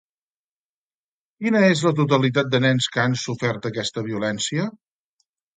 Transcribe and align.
Quina 1.41 1.61
és 1.73 1.83
la 1.89 1.93
totalitat 2.01 2.49
de 2.55 2.63
nens 2.65 2.89
que 2.97 3.05
han 3.05 3.15
sofert 3.27 3.71
aquesta 3.73 4.07
violència? 4.09 4.71